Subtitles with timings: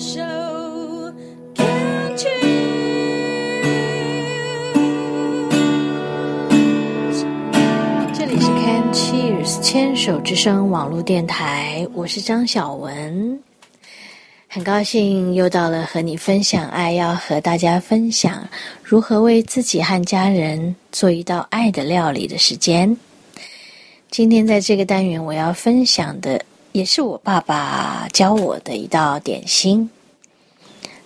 [0.00, 0.04] 这
[8.24, 13.40] 里是 Can Cheers 牵手之声网络电台，我是张小文，
[14.46, 18.48] 很高兴又到了和你分享爱，要和大家分享
[18.84, 22.96] 如何为自己和家人做一道爱的料理的时间。
[24.12, 26.40] 今天在这个单元，我要分享的
[26.78, 29.90] 也是我爸爸教我的一道点心。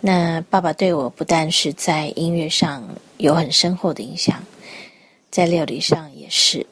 [0.00, 2.88] 那爸爸对我不但是在音乐上
[3.18, 4.42] 有很深厚的影响，
[5.30, 6.66] 在料理上也是。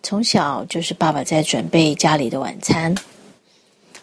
[0.00, 2.94] 从小就是爸爸在准备家里的晚餐，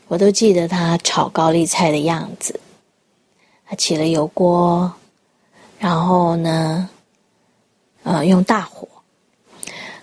[0.10, 2.60] 我都记得他炒高丽菜的样子。
[3.66, 4.92] 他起了油锅，
[5.80, 6.90] 然后呢，
[8.04, 8.90] 呃，用大火，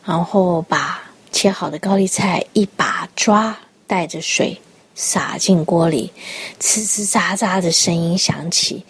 [0.02, 3.54] 然后把切好的高丽菜一把抓，
[3.94, 4.60] 带着水
[4.96, 6.12] 洒进锅里，
[6.58, 8.84] 呲呲喳喳的声音响起，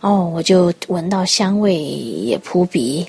[0.00, 3.08] 哦，我就闻到香味也扑鼻。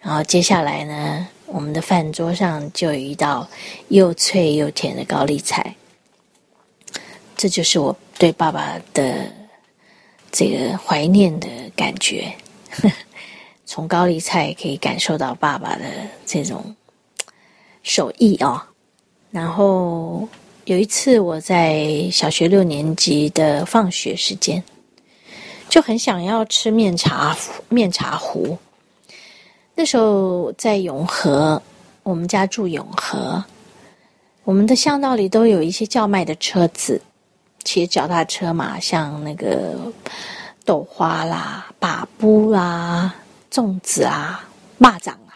[0.00, 3.48] 然后接下来呢，我们的饭桌上就有一道
[3.88, 5.74] 又脆又甜的高丽菜。
[7.38, 9.32] 这就是我对爸爸的
[10.30, 12.30] 这个怀念的感觉。
[13.64, 15.84] 从高丽菜可以感受到爸爸的
[16.26, 16.76] 这种
[17.82, 18.60] 手艺哦。
[19.30, 20.28] 然后
[20.70, 24.62] 有一次我在小学六年级的放学时间，
[25.68, 27.36] 就很想要吃面茶
[27.68, 28.56] 面茶糊。
[29.74, 31.60] 那时候在永和，
[32.04, 33.42] 我们家住永和，
[34.44, 37.02] 我们的巷道里都有一些叫卖的车子，
[37.64, 39.76] 骑脚踏车嘛，像那个
[40.64, 43.12] 豆花啦、把布啦、
[43.50, 44.48] 粽子啊、
[44.78, 45.34] 蚂蚱啊，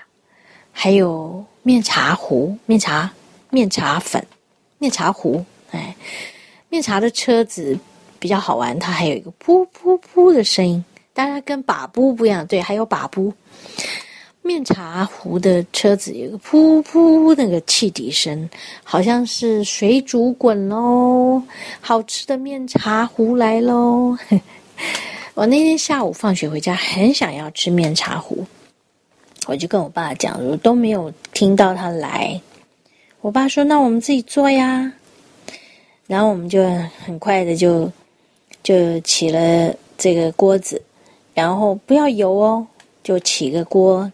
[0.70, 3.10] 还有面茶糊、面茶、
[3.50, 4.24] 面茶粉、
[4.84, 5.42] 面茶壶。
[5.70, 5.96] 哎，
[6.68, 7.74] 面茶的车子
[8.18, 13.32] 比较好玩，它还有一个噗噗噗的声音，当然跟把布不一样，对，还有把布。
[14.42, 18.50] 面茶壶的车子有个噗噗那个汽笛声，
[18.82, 21.42] 好像是水煮滚喽，
[21.80, 24.18] 好吃的面茶壶来喽。
[25.32, 28.44] 我那天下午放学回家，很想要吃面茶壶，
[29.46, 32.38] 我就跟我爸讲，我都没有听到他来。
[33.24, 34.92] 我爸说：“那我们自己做呀。”
[36.06, 36.62] 然后我们就
[37.06, 37.90] 很快的就
[38.62, 40.82] 就起了这个锅子，
[41.32, 42.66] 然后不要油哦，
[43.02, 44.12] 就起个锅。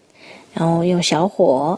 [0.55, 1.77] 然后用小火，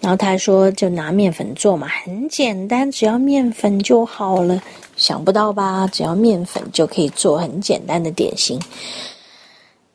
[0.00, 4.62] 然后他说就拿面粉做嘛，很简单，只要面粉就好了。
[4.96, 5.88] 想不到吧？
[5.88, 8.56] 只要面粉就可以做很简单的点心。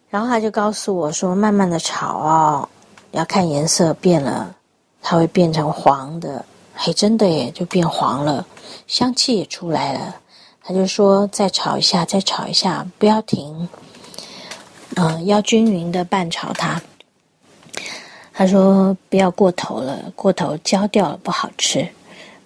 [0.09, 2.69] 然后他就告诉我说，慢慢的炒哦，
[3.11, 4.53] 要看颜色变了，
[5.01, 6.43] 它会变成黄的。
[6.79, 8.45] 嘿，真的耶，就变黄了，
[8.85, 10.15] 香气也出来了。
[10.63, 13.67] 他就说再炒一下，再炒一下，不要停，
[14.95, 16.79] 嗯，要均匀的拌炒它。
[18.31, 21.87] 他说：“不要过头了，过头焦掉了不好吃。”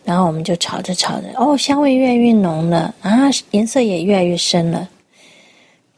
[0.05, 4.87] 然后我们就炒着炒着，哦，香味越来越浓了啊，颜色也越来越深了。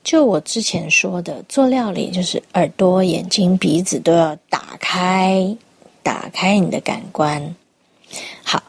[0.03, 5.55] 就我之前说的，做料理就是耳朵、眼睛、鼻子都要打开，
[6.01, 7.55] 打开你的感官。
[8.43, 8.61] 好，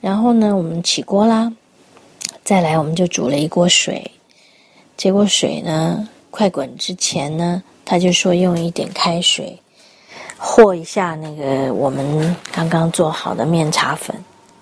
[0.00, 1.52] 然后呢，我们起锅啦，
[2.44, 4.10] 再来我们就煮了一锅水。
[4.96, 9.58] 这锅水呢快滚之前呢，他就说用一点开水。
[10.40, 14.14] 和一下那个我们刚刚做好的面茶粉，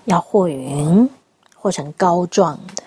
[0.05, 1.07] 要和匀，
[1.53, 2.83] 和成膏状的，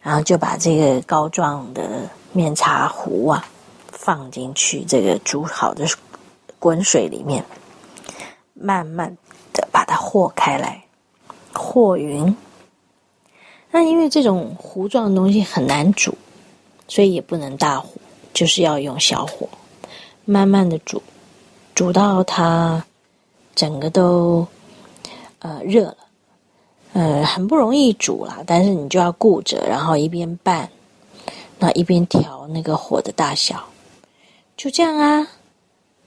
[0.00, 3.44] 然后就把这个膏状的面茶糊啊
[3.90, 5.84] 放进去这个煮好的
[6.60, 7.44] 滚水里面，
[8.54, 9.16] 慢慢
[9.82, 10.80] 把它和开来，
[11.52, 12.36] 和匀。
[13.72, 16.14] 那因为这种糊状的东西很难煮，
[16.86, 17.88] 所以也不能大火，
[18.32, 19.48] 就是要用小火，
[20.24, 21.02] 慢慢的煮。
[21.74, 22.84] 煮到它
[23.56, 24.46] 整个都
[25.40, 25.96] 呃热了，
[26.92, 30.70] 呃很不容易煮啦，但是你就要顾着，然后一边拌，
[31.58, 33.64] 那一边调那个火的大小，
[34.56, 35.26] 就这样啊，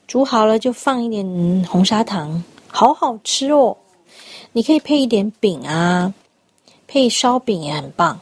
[0.08, 2.42] 煮好了就放一点红砂糖，
[2.75, 3.77] 好好吃哦。
[4.51, 6.13] 你可以配一点饼啊，
[6.86, 8.19] 配烧饼也很棒，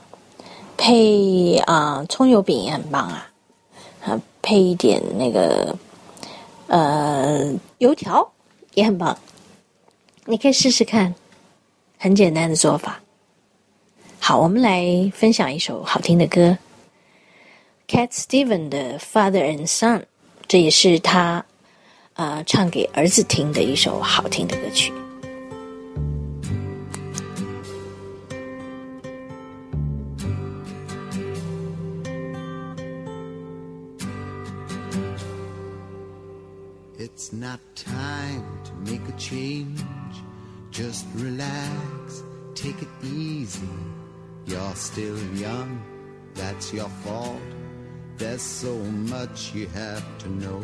[0.77, 3.31] 配啊葱油饼也很棒啊，
[4.05, 5.75] 啊配一点那个。
[6.67, 8.31] 呃，油条
[8.73, 9.15] 也很棒，
[10.25, 11.13] 你可以试试看，
[11.99, 12.99] 很简单的做法。
[14.19, 16.57] 好，我们来分享一首好听的歌
[17.87, 19.99] ，Cat Steven 的《Father and Son》，
[20.47, 21.45] 这也是他
[36.99, 39.81] It's not time to make a change.
[40.69, 42.23] Just relax,
[42.53, 43.67] take it easy.
[44.45, 45.81] You're still young,
[46.35, 47.41] that's your fault.
[48.17, 50.63] There's so much you have to know.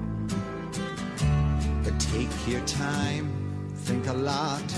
[2.09, 3.27] Take your time,
[3.85, 4.69] think a lot.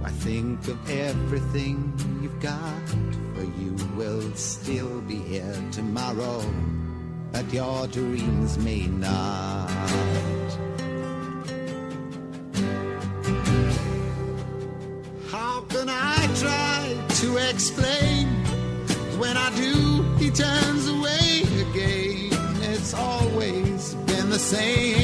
[0.00, 1.92] Why think of everything
[2.22, 2.88] you've got?
[3.34, 6.42] For you will still be here tomorrow,
[7.32, 9.70] but your dreams may not.
[15.30, 18.28] How can I try to explain?
[19.18, 22.30] When I do, he turns away again.
[22.72, 25.03] It's always been the same,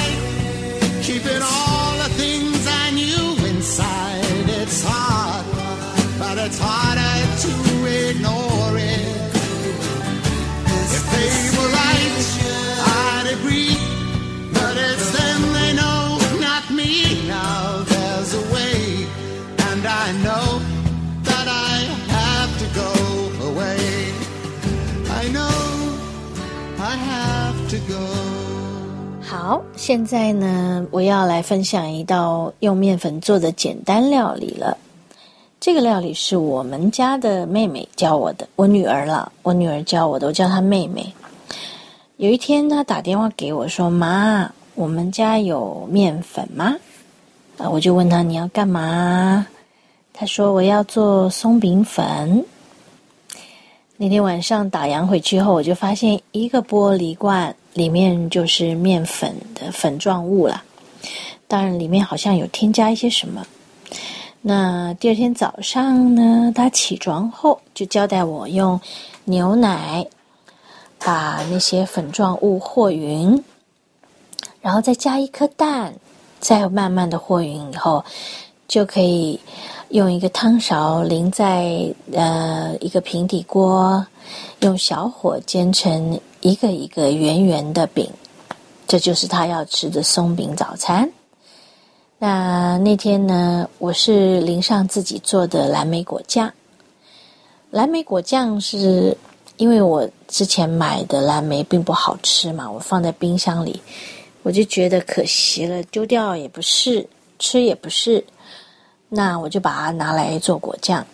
[1.21, 1.50] keep it on.
[29.43, 34.77] 好，现在呢，我要来分享一道用面粉做的简单料理了。
[35.59, 41.11] 这个料理是我们家的妹妹教我的，我女儿了，我女儿教我的，我叫她妹妹。
[42.17, 46.75] 有一天，她打电话给我说：“妈，我们家有面粉吗？”
[47.57, 49.47] 啊，我就问她你要干嘛？
[50.13, 52.45] 她说我要做松饼粉。
[53.97, 60.63] 那天晚上打烊回去后，我就发现一个玻璃罐里面就是面粉的粉状物了。
[61.47, 63.45] 当然，里面好像有添加一些什么。
[64.41, 68.79] 那第二天早上呢，他起床后就交代我用
[69.25, 70.05] 牛奶
[70.97, 73.43] 把那些粉状物和匀，
[74.61, 75.93] 然后再加一颗蛋，
[76.39, 78.03] 再慢慢的和匀以后，
[78.67, 79.39] 就可以
[79.89, 84.05] 用一个汤勺淋在呃一个平底锅，
[84.61, 88.09] 用小火煎成一个一个圆圆的饼，
[88.87, 91.09] 这就是他要吃的松饼早餐。
[92.17, 96.51] 那那天呢，我是淋上自己做的蓝莓果酱。
[97.69, 99.15] 蓝莓果酱是
[99.57, 103.79] 因为我之前买的蓝莓并不好吃嘛，我放在冰箱里，
[104.41, 107.07] 我就觉得可惜了，丢掉也不是，
[107.37, 108.23] 吃也不是，
[109.09, 111.05] 那我就把它拿来做果酱，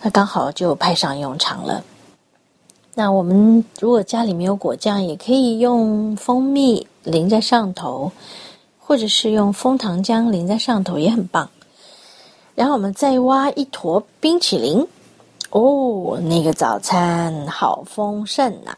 [0.00, 1.84] 那刚好就派上用场了。
[2.98, 8.10] 那我们如果家里没有果酱，也可以用蜂蜜淋在上头。
[8.80, 11.46] 或者是用枫糖浆淋在上头也很棒。
[12.54, 14.88] 然后我们再挖一坨冰淇淋，
[15.50, 18.72] 哦，那个早餐好丰盛呐！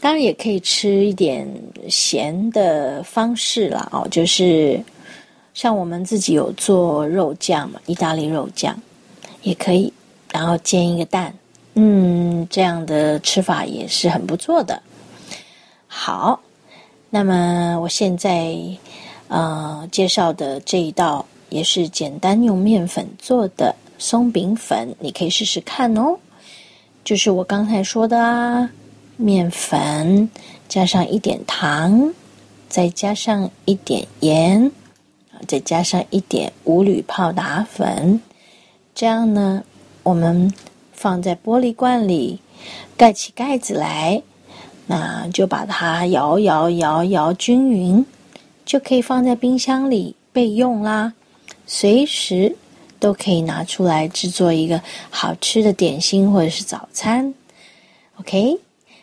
[0.00, 1.44] 当然也可以吃一点
[1.88, 4.80] 咸的方式啦，哦，就是
[5.52, 8.80] 像我们自己有做肉酱嘛，意大利肉酱
[9.42, 9.92] 也可以，
[10.30, 11.34] 然后煎一个蛋，
[11.74, 14.82] 嗯，这样的吃法也是很不错的。
[15.86, 16.40] 好，
[17.10, 18.56] 那么我现在
[19.28, 26.18] 呃介绍的这一道也是简单用面粉做的松饼粉，你可以试试看哦。
[27.04, 28.70] 就是我刚才说的啊。
[29.18, 30.28] 面粉
[30.68, 32.12] 加上一点糖，
[32.68, 34.72] 再加上一点盐，
[35.46, 38.20] 再加上一点无铝泡打粉，
[38.94, 39.62] 这样呢，
[40.02, 40.52] 我们
[41.02, 42.38] 放在玻璃罐里，
[42.96, 44.22] 盖起盖子来，
[44.86, 48.06] 那就把它摇摇摇摇均匀，
[48.64, 51.12] 就可以放在冰箱里备用啦，
[51.66, 52.54] 随时
[53.00, 54.80] 都可以拿出来制作一个
[55.10, 57.34] 好吃的点心或者是早餐。
[58.20, 58.60] OK。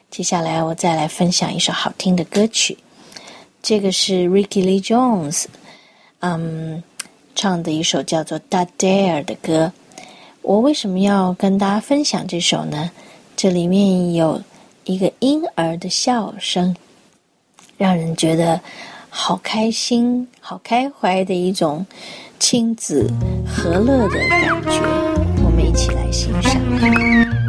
[0.09, 2.75] 接下来我再来分享一首好听的歌曲，
[3.61, 5.45] 这个是 Ricky Lee Jones，
[6.21, 6.81] 嗯，
[7.35, 9.71] 唱的一首叫做《Da Dare》的歌。
[10.41, 12.89] 我为什么要跟大家分享这首呢？
[13.35, 14.41] 这里面有
[14.85, 16.75] 一个婴儿的笑声，
[17.77, 18.59] 让人觉得
[19.09, 21.85] 好开心、好开怀的一种
[22.39, 23.09] 亲子
[23.45, 24.81] 和乐的感觉。
[25.43, 27.48] 我们一起来欣赏。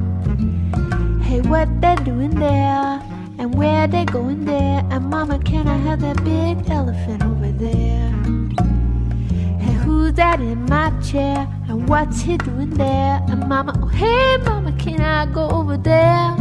[1.39, 3.01] what's he doing there?
[3.37, 4.85] And where they going there?
[4.89, 8.11] And mama, can I have that big elephant over there?
[9.59, 11.47] hey who's that in my chair?
[11.69, 13.21] And what's he doing there?
[13.29, 16.35] And mama, oh hey, mama, can I go over there?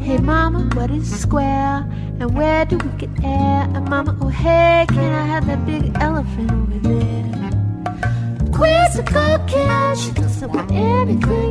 [0.00, 1.86] Hey mama, what is square?
[2.18, 3.68] And where do we get air?
[3.74, 7.16] And mama, oh hey, can I have that big elephant over there?
[8.52, 11.45] Quizzical kid, she doesn't want anything.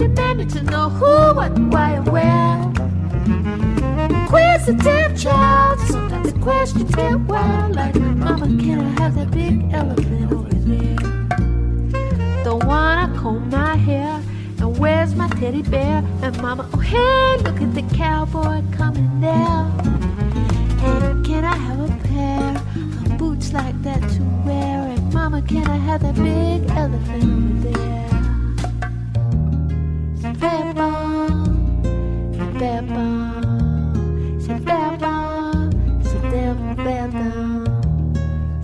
[0.00, 2.56] Demanding to know who, what, why, and where.
[4.08, 7.76] Inquisitive child, sometimes the question get wild.
[7.76, 10.96] Like, Mama, can I have that big elephant over there?
[12.44, 14.22] Don't wanna comb my hair.
[14.60, 16.02] And where's my teddy bear?
[16.22, 19.66] And mama, oh hey, look at the cowboy coming there.
[20.82, 22.56] And can I have a pair
[23.04, 24.80] of boots like that to wear?
[24.80, 27.99] And mama, can I have that big elephant over there?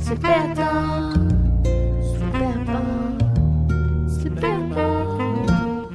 [0.07, 1.15] Super dog.
[2.15, 3.19] Super bon.
[4.09, 5.91] Super bon.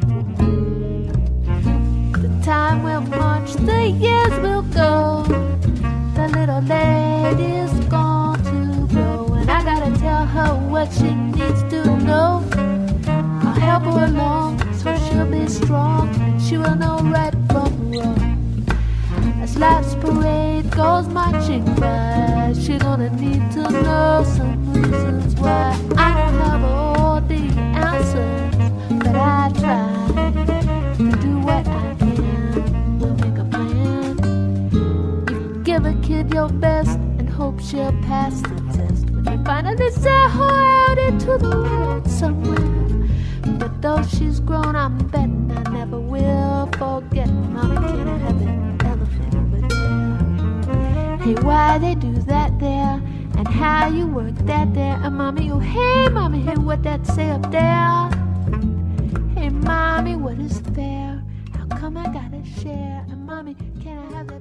[2.22, 5.24] The time will march, the years will go.
[6.16, 9.34] The little lady's gone to grow.
[9.34, 12.44] And I gotta tell her what she needs to know.
[13.08, 16.12] I'll help her along so she'll be strong.
[16.38, 18.68] She will know right from wrong.
[19.42, 22.11] As life's parade goes marching by.
[22.62, 27.42] She gonna need to know some reasons why I don't have all the
[27.76, 28.56] answers,
[29.04, 29.90] but I try
[30.98, 34.18] to do what I can to make a plan.
[35.28, 39.90] You give a kid your best and hope she'll pass the test, when you finally
[39.90, 43.10] set her out into the world somewhere.
[43.58, 47.28] But though she's grown, I'm betting I never will forget.
[47.28, 51.18] Mommy can I have an elephant over there?
[51.18, 52.11] Hey, why they do
[52.62, 53.02] there?
[53.38, 54.98] And how you work that there?
[55.04, 58.10] And mommy, oh hey, mommy, hey, what that say up there?
[59.36, 61.22] Hey, mommy, what is fair?
[61.54, 63.04] How come I gotta share?
[63.10, 64.41] And mommy, can I have that?